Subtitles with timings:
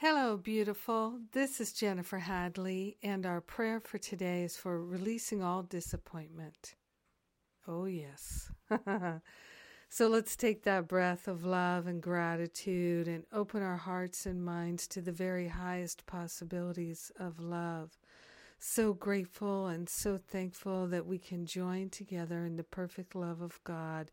[0.00, 1.18] Hello, beautiful.
[1.32, 6.76] This is Jennifer Hadley, and our prayer for today is for releasing all disappointment.
[7.66, 8.52] Oh, yes.
[9.88, 14.86] so let's take that breath of love and gratitude and open our hearts and minds
[14.86, 17.98] to the very highest possibilities of love.
[18.60, 23.58] So grateful and so thankful that we can join together in the perfect love of
[23.64, 24.12] God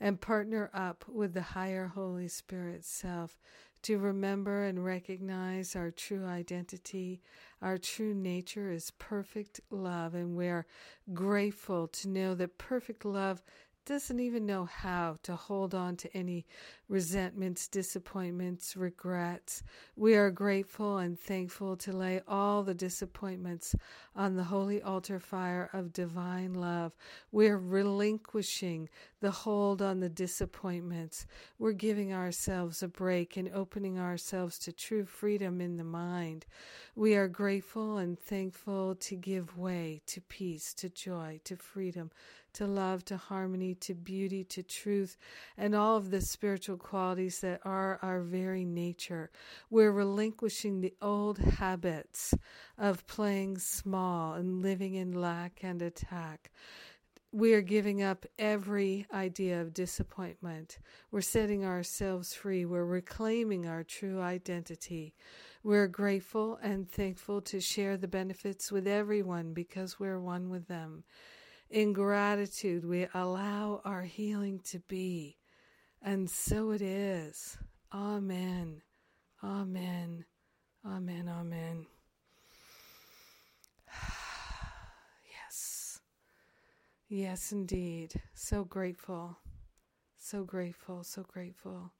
[0.00, 3.38] and partner up with the higher Holy Spirit self
[3.86, 7.20] to remember and recognize our true identity.
[7.62, 10.66] Our true nature is perfect love, and we're
[11.14, 13.44] grateful to know that perfect love
[13.86, 16.44] doesn't even know how to hold on to any
[16.88, 19.62] resentments, disappointments, regrets.
[19.94, 23.74] We are grateful and thankful to lay all the disappointments
[24.14, 26.92] on the holy altar fire of divine love.
[27.30, 28.88] We're relinquishing
[29.20, 31.26] the hold on the disappointments.
[31.58, 36.46] We're giving ourselves a break and opening ourselves to true freedom in the mind.
[36.94, 42.10] We are grateful and thankful to give way to peace, to joy, to freedom,
[42.56, 45.16] to love, to harmony, to beauty, to truth,
[45.56, 49.30] and all of the spiritual qualities that are our very nature.
[49.70, 52.34] We're relinquishing the old habits
[52.78, 56.50] of playing small and living in lack and attack.
[57.32, 60.78] We are giving up every idea of disappointment.
[61.10, 62.64] We're setting ourselves free.
[62.64, 65.14] We're reclaiming our true identity.
[65.62, 71.04] We're grateful and thankful to share the benefits with everyone because we're one with them.
[71.70, 75.36] In gratitude, we allow our healing to be.
[76.00, 77.58] And so it is.
[77.92, 78.82] Amen.
[79.42, 80.24] Amen.
[80.86, 81.28] Amen.
[81.28, 81.86] Amen.
[85.44, 86.00] yes.
[87.08, 88.14] Yes, indeed.
[88.34, 89.36] So grateful.
[90.16, 91.02] So grateful.
[91.02, 91.92] So grateful.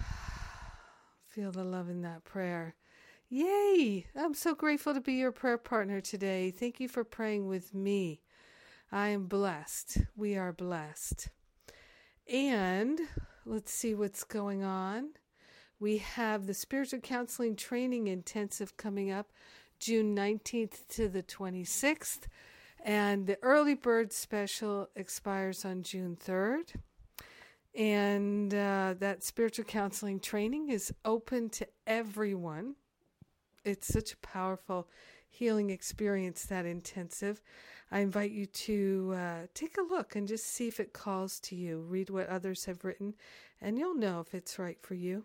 [1.28, 2.74] Feel the love in that prayer.
[3.30, 4.06] Yay!
[4.16, 6.50] I'm so grateful to be your prayer partner today.
[6.50, 8.22] Thank you for praying with me.
[8.90, 9.98] I am blessed.
[10.16, 11.28] We are blessed.
[12.26, 12.98] And
[13.44, 15.10] let's see what's going on.
[15.78, 19.30] We have the spiritual counseling training intensive coming up
[19.78, 22.28] June 19th to the 26th.
[22.82, 26.76] And the early bird special expires on June 3rd.
[27.74, 32.76] And uh, that spiritual counseling training is open to everyone
[33.68, 34.88] it's such a powerful
[35.28, 37.40] healing experience that intensive.
[37.90, 41.56] I invite you to uh, take a look and just see if it calls to
[41.56, 41.80] you.
[41.80, 43.14] Read what others have written
[43.60, 45.24] and you'll know if it's right for you.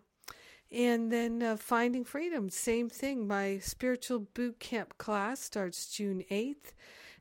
[0.72, 2.48] And then uh, finding freedom.
[2.48, 3.26] Same thing.
[3.28, 6.72] My spiritual boot camp class starts june 8th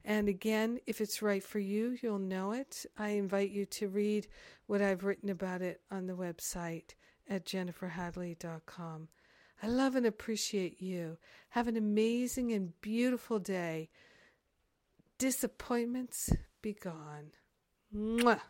[0.05, 2.85] and again if it's right for you you'll know it.
[2.97, 4.27] I invite you to read
[4.67, 6.95] what i've written about it on the website
[7.29, 9.07] at jenniferhadley.com
[9.63, 11.17] I love and appreciate you.
[11.51, 13.89] Have an amazing and beautiful day.
[15.17, 16.31] Disappointments
[16.61, 17.31] be gone.
[17.95, 18.41] Mwah.